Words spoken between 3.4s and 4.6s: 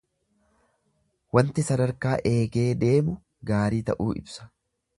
gaarii ta'uu ibsa.